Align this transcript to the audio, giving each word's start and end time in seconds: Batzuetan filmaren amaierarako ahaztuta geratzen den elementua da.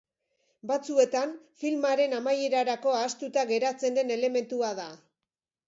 Batzuetan 0.69 1.35
filmaren 1.63 2.17
amaierarako 2.21 2.95
ahaztuta 3.03 3.47
geratzen 3.55 4.01
den 4.03 4.13
elementua 4.19 4.75
da. 4.85 4.91